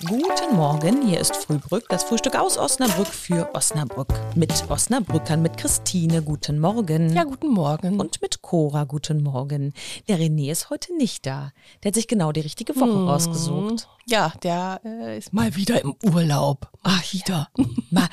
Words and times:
Guten 0.00 0.56
Morgen, 0.56 1.06
hier 1.06 1.20
ist 1.20 1.36
Frühbrück, 1.36 1.84
das 1.90 2.04
Frühstück 2.04 2.34
aus 2.34 2.56
Osnabrück 2.56 3.08
für 3.08 3.54
Osnabrück. 3.54 4.08
Mit 4.34 4.52
Osnabrückern, 4.70 5.42
mit 5.42 5.58
Christine, 5.58 6.22
guten 6.22 6.58
Morgen. 6.58 7.14
Ja, 7.14 7.24
guten 7.24 7.48
Morgen. 7.48 8.00
Und 8.00 8.22
mit 8.22 8.40
Cora, 8.40 8.84
guten 8.84 9.22
Morgen. 9.22 9.74
Der 10.08 10.18
René 10.18 10.50
ist 10.50 10.70
heute 10.70 10.96
nicht 10.96 11.26
da. 11.26 11.52
Der 11.82 11.90
hat 11.90 11.94
sich 11.94 12.08
genau 12.08 12.32
die 12.32 12.40
richtige 12.40 12.74
Woche 12.76 12.94
hm. 12.94 13.08
rausgesucht. 13.08 13.88
Ja, 14.06 14.32
der 14.42 14.80
äh, 14.84 15.18
ist 15.18 15.32
mal 15.32 15.54
wieder 15.54 15.80
im 15.80 15.94
Urlaub. 16.02 16.68
Ach, 16.82 17.12
wieder. 17.12 17.48
mal, 17.90 18.08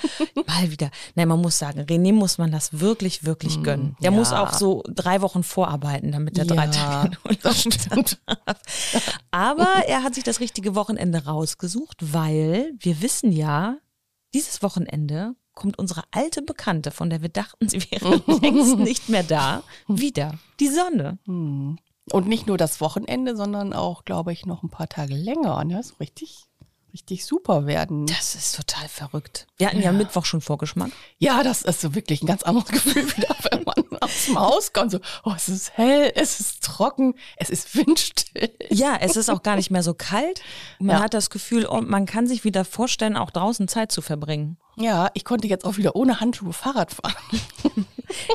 mal 0.46 0.70
wieder. 0.72 0.92
Nein, 1.16 1.28
man 1.28 1.42
muss 1.42 1.58
sagen, 1.58 1.82
René 1.82 2.14
muss 2.14 2.38
man 2.38 2.52
das 2.52 2.80
wirklich, 2.80 3.24
wirklich 3.26 3.56
hm, 3.56 3.64
gönnen. 3.64 3.96
Der 4.02 4.12
ja. 4.12 4.18
muss 4.18 4.32
auch 4.32 4.54
so 4.54 4.84
drei 4.88 5.22
Wochen 5.22 5.42
vorarbeiten, 5.42 6.12
damit 6.12 6.38
er 6.38 6.46
ja, 6.46 6.54
drei 6.54 6.68
Tage 6.68 7.18
das 7.42 7.62
stimmt. 7.62 8.20
Aber 9.32 9.84
er 9.88 10.04
hat 10.04 10.16
sich 10.16 10.24
das 10.24 10.40
richtige 10.40 10.76
Wochenende 10.76 11.26
rausgesucht, 11.26 11.69
weil 12.02 12.74
wir 12.80 13.02
wissen 13.02 13.32
ja, 13.32 13.78
dieses 14.34 14.62
Wochenende 14.62 15.36
kommt 15.54 15.78
unsere 15.78 16.04
alte 16.12 16.42
Bekannte, 16.42 16.92
von 16.92 17.10
der 17.10 17.22
wir 17.22 17.30
dachten, 17.30 17.68
sie 17.68 17.82
wäre 17.92 18.22
längst 18.42 18.78
nicht 18.78 19.10
mehr 19.10 19.24
da, 19.24 19.64
wieder. 19.88 20.40
Die 20.60 20.70
Sonne. 20.70 21.20
Hm. 21.26 21.78
Und 22.12 22.28
nicht 22.28 22.48
nur 22.48 22.58
das 22.58 22.82
Wochenende, 22.82 23.36
sondern 23.36 23.74
auch, 23.74 24.04
glaube 24.06 24.34
ich, 24.34 24.46
noch 24.46 24.64
ein 24.64 24.70
paar 24.70 24.90
Tage 24.90 25.14
länger. 25.14 25.64
Ne? 25.66 25.84
So 25.84 25.96
richtig, 26.00 26.46
richtig 26.94 27.26
super 27.26 27.68
werden. 27.68 28.08
Das 28.08 28.36
ist 28.36 28.56
total 28.56 28.88
verrückt. 28.88 29.48
Wir 29.58 29.68
hatten 29.68 29.78
ja, 29.78 29.86
ja 29.86 29.92
Mittwoch 29.92 30.26
schon 30.26 30.42
Vorgeschmack. 30.42 30.92
Ja, 31.20 31.44
das 31.44 31.62
ist 31.62 31.82
so 31.82 31.94
wirklich 31.94 32.24
ein 32.24 32.28
ganz 32.28 32.44
anderes 32.44 32.70
Gefühl 32.72 33.06
wieder, 33.16 33.36
wenn 33.52 33.64
man 33.64 33.89
aus 34.02 34.26
dem 34.26 34.40
Haus 34.40 34.74
kommt. 34.74 34.92
So, 34.92 35.00
oh, 35.24 35.34
es 35.36 35.50
ist 35.50 35.78
hell, 35.78 36.12
es 36.16 36.40
ist 36.40 36.64
trocken, 36.64 37.16
es 37.38 37.50
ist 37.50 37.76
windstill. 37.76 38.52
Ja, 38.70 38.98
es 39.00 39.16
ist 39.16 39.30
auch 39.30 39.44
gar 39.44 39.56
nicht 39.56 39.72
mehr 39.72 39.84
so 39.84 39.94
kalt. 39.94 40.42
Man 40.80 40.98
ja. 40.98 41.04
hat 41.04 41.14
das 41.14 41.30
Gefühl, 41.30 41.66
oh, 41.70 41.82
man 41.82 42.06
kann 42.06 42.28
sich 42.28 42.44
wieder 42.44 42.66
vorstellen, 42.66 43.18
auch 43.18 43.32
draußen 43.32 43.68
Zeit 43.68 43.92
zu 43.92 44.02
verbringen. 44.02 44.58
Ja, 44.78 45.10
ich 45.14 45.26
konnte 45.26 45.48
jetzt 45.48 45.66
auch 45.66 45.78
wieder 45.78 45.96
ohne 45.96 46.20
Handschuhe 46.20 46.54
Fahrrad 46.54 46.92
fahren. 46.92 47.16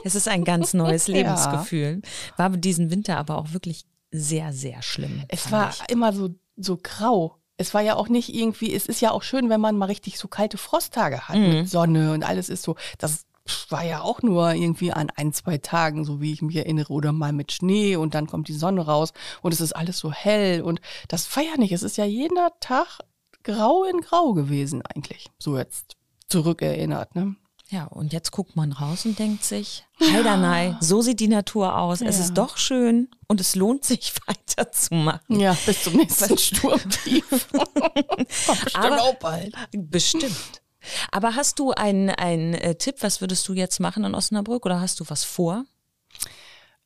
Es 0.05 0.15
ist 0.15 0.29
ein 0.29 0.45
ganz 0.45 0.75
neues 0.75 1.09
Lebensgefühl. 1.09 2.03
War 2.37 2.51
diesen 2.51 2.91
Winter 2.91 3.17
aber 3.17 3.39
auch 3.39 3.53
wirklich 3.53 3.87
sehr, 4.11 4.53
sehr 4.53 4.83
schlimm. 4.83 5.25
Es 5.29 5.51
war 5.51 5.71
ich. 5.71 5.91
immer 5.91 6.13
so, 6.13 6.31
so 6.57 6.79
grau. 6.81 7.39
Es 7.57 7.75
war 7.75 7.81
ja 7.81 7.97
auch 7.97 8.09
nicht 8.09 8.35
irgendwie, 8.35 8.73
es 8.73 8.87
ist 8.87 9.01
ja 9.01 9.11
auch 9.11 9.23
schön, 9.23 9.49
wenn 9.49 9.61
man 9.61 9.77
mal 9.77 9.87
richtig 9.87 10.19
so 10.19 10.29
kalte 10.29 10.59
Frosttage 10.59 11.29
hat 11.29 11.37
mhm. 11.37 11.49
mit 11.49 11.69
Sonne 11.69 12.13
und 12.13 12.23
alles 12.23 12.49
ist 12.49 12.63
so. 12.63 12.77
Das 12.99 13.25
war 13.69 13.85
ja 13.85 14.01
auch 14.01 14.23
nur 14.23 14.53
irgendwie 14.53 14.93
an 14.93 15.11
ein, 15.17 15.33
zwei 15.33 15.59
Tagen, 15.59 16.05
so 16.05 16.21
wie 16.21 16.33
ich 16.33 16.43
mich 16.43 16.57
erinnere, 16.57 16.93
oder 16.93 17.13
mal 17.13 17.33
mit 17.33 17.53
Schnee 17.53 17.97
und 17.97 18.15
dann 18.15 18.27
kommt 18.27 18.49
die 18.49 18.55
Sonne 18.55 18.87
raus 18.87 19.13
und 19.43 19.53
es 19.53 19.61
ist 19.61 19.75
alles 19.75 19.99
so 19.99 20.13
hell 20.13 20.63
und 20.63 20.81
das 21.09 21.35
war 21.37 21.43
ja 21.43 21.57
nicht. 21.57 21.73
Es 21.73 21.83
ist 21.83 21.97
ja 21.97 22.05
jeder 22.05 22.53
Tag 22.61 23.01
grau 23.43 23.85
in 23.85 24.01
grau 24.01 24.33
gewesen 24.33 24.83
eigentlich. 24.83 25.29
So 25.39 25.59
jetzt 25.59 25.97
zurückerinnert, 26.29 27.15
ne? 27.15 27.37
Ja, 27.71 27.87
und 27.87 28.13
jetzt 28.13 28.31
guckt 28.31 28.57
man 28.57 28.73
raus 28.73 29.07
und 29.07 29.19
denkt 29.19 29.43
sich, 29.43 29.87
Heidanei, 29.99 30.77
so 30.81 31.01
sieht 31.01 31.19
die 31.19 31.29
Natur 31.29 31.79
aus. 31.79 32.01
Ja. 32.01 32.09
Es 32.09 32.19
ist 32.19 32.35
doch 32.35 32.59
schön 32.59 33.09
und 33.27 33.41
es 33.41 33.55
lohnt 33.55 33.85
sich 33.85 34.13
weiterzumachen. 34.27 35.41
Ja, 35.41 35.57
bis 35.65 35.83
zum 35.85 35.95
nächsten 35.95 36.37
Sturmtief. 36.39 37.29
bestimmt 37.51 38.75
Aber, 38.75 39.03
auch 39.03 39.15
bald. 39.15 39.55
Bestimmt. 39.73 40.63
Aber 41.11 41.35
hast 41.35 41.59
du 41.59 41.73
einen, 41.73 42.11
einen 42.11 42.55
äh, 42.55 42.75
Tipp, 42.75 42.97
was 43.01 43.21
würdest 43.21 43.47
du 43.49 43.55
jetzt 43.55 43.81
machen 43.81 44.05
in 44.05 44.15
Osnabrück 44.15 44.67
oder 44.67 44.81
hast 44.81 45.01
du 45.01 45.05
was 45.09 45.25
vor? 45.25 45.65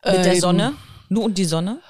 Mit 0.05 0.17
ähm, 0.17 0.23
der 0.23 0.37
Sonne? 0.37 0.75
Nur 1.09 1.25
und 1.25 1.39
die 1.39 1.45
Sonne? 1.45 1.81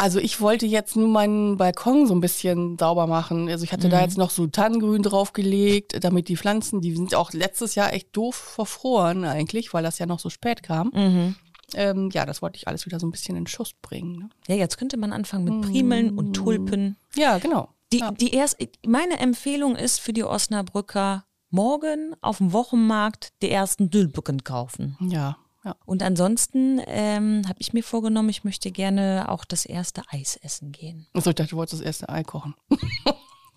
Also 0.00 0.20
ich 0.20 0.40
wollte 0.40 0.64
jetzt 0.64 0.94
nur 0.94 1.08
meinen 1.08 1.56
Balkon 1.56 2.06
so 2.06 2.14
ein 2.14 2.20
bisschen 2.20 2.78
sauber 2.78 3.08
machen. 3.08 3.48
Also 3.48 3.64
ich 3.64 3.72
hatte 3.72 3.88
mhm. 3.88 3.90
da 3.90 4.00
jetzt 4.00 4.16
noch 4.16 4.30
so 4.30 4.46
Tannengrün 4.46 5.02
draufgelegt, 5.02 6.04
damit 6.04 6.28
die 6.28 6.36
Pflanzen, 6.36 6.80
die 6.80 6.94
sind 6.94 7.16
auch 7.16 7.32
letztes 7.32 7.74
Jahr 7.74 7.92
echt 7.92 8.16
doof 8.16 8.36
verfroren 8.36 9.24
eigentlich, 9.24 9.74
weil 9.74 9.82
das 9.82 9.98
ja 9.98 10.06
noch 10.06 10.20
so 10.20 10.30
spät 10.30 10.62
kam. 10.62 10.92
Mhm. 10.94 11.34
Ähm, 11.74 12.10
ja, 12.12 12.24
das 12.26 12.42
wollte 12.42 12.56
ich 12.56 12.68
alles 12.68 12.86
wieder 12.86 13.00
so 13.00 13.06
ein 13.06 13.10
bisschen 13.10 13.36
in 13.36 13.48
Schuss 13.48 13.72
bringen. 13.82 14.16
Ne? 14.16 14.28
Ja, 14.46 14.54
jetzt 14.54 14.78
könnte 14.78 14.96
man 14.96 15.12
anfangen 15.12 15.44
mit 15.44 15.68
Primeln 15.68 16.12
mhm. 16.12 16.18
und 16.18 16.32
Tulpen. 16.34 16.96
Ja, 17.16 17.38
genau. 17.38 17.68
Die, 17.92 17.98
ja. 17.98 18.10
die 18.10 18.34
erst, 18.34 18.58
meine 18.86 19.18
Empfehlung 19.18 19.76
ist 19.76 20.00
für 20.00 20.12
die 20.12 20.24
Osnabrücker, 20.24 21.24
morgen 21.50 22.14
auf 22.20 22.38
dem 22.38 22.52
Wochenmarkt 22.52 23.32
die 23.42 23.50
ersten 23.50 23.90
Dülbücken 23.90 24.44
kaufen. 24.44 24.96
Ja, 25.00 25.38
ja. 25.64 25.76
Und 25.84 26.02
ansonsten 26.02 26.80
ähm, 26.86 27.42
habe 27.48 27.60
ich 27.60 27.72
mir 27.72 27.82
vorgenommen, 27.82 28.28
ich 28.28 28.44
möchte 28.44 28.70
gerne 28.70 29.26
auch 29.28 29.44
das 29.44 29.64
erste 29.64 30.02
Eis 30.08 30.36
essen 30.36 30.72
gehen. 30.72 31.06
Achso, 31.14 31.30
ich 31.30 31.36
dachte, 31.36 31.50
du 31.50 31.56
wolltest 31.56 31.80
das 31.80 31.86
erste 31.86 32.08
Ei 32.08 32.22
kochen. 32.22 32.54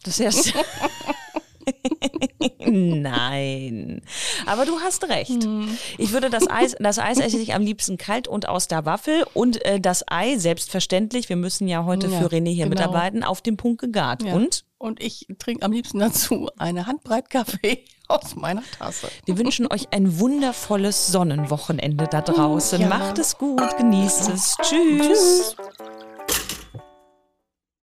Das 0.04 0.20
erste. 0.20 0.52
Nein. 3.02 4.02
Aber 4.46 4.66
du 4.66 4.80
hast 4.80 5.08
recht. 5.10 5.44
Hm. 5.44 5.78
Ich 5.98 6.14
würde 6.14 6.30
das 6.30 6.50
Eis, 6.50 6.76
das 6.80 7.00
Eis 7.00 7.20
esse 7.20 7.38
ich 7.38 7.54
am 7.54 7.64
liebsten 7.64 7.98
kalt 7.98 8.28
und 8.28 8.48
aus 8.48 8.68
der 8.68 8.86
Waffel 8.86 9.26
und 9.34 9.64
äh, 9.66 9.80
das 9.80 10.06
Ei, 10.08 10.38
selbstverständlich, 10.38 11.28
wir 11.28 11.36
müssen 11.36 11.68
ja 11.68 11.84
heute 11.84 12.08
ja, 12.08 12.20
für 12.20 12.28
René 12.28 12.50
hier 12.50 12.66
genau. 12.66 12.70
mitarbeiten, 12.70 13.24
auf 13.24 13.42
dem 13.42 13.58
Punkt 13.58 13.82
gegart. 13.82 14.24
Ja. 14.24 14.36
Und? 14.36 14.64
Und 14.78 15.04
ich 15.04 15.28
trinke 15.38 15.64
am 15.64 15.74
liebsten 15.74 16.00
dazu 16.00 16.50
eine 16.58 16.88
Handbreit 16.88 17.30
Kaffee 17.30 17.84
aus 18.08 18.36
meiner 18.36 18.64
Tasse. 18.80 19.10
Wir 19.26 19.38
wünschen 19.38 19.68
euch 19.68 19.90
ein 19.92 20.20
wundervolles 20.20 21.08
Sonnenwochenende 21.08 22.08
da 22.10 22.22
draußen. 22.22 22.82
Ja. 22.82 22.88
Macht 22.88 23.20
es 23.20 23.38
gut, 23.38 23.78
genießt 23.78 24.30
es. 24.30 24.56
Tschüss. 24.62 25.08
Tschüss. 25.08 25.56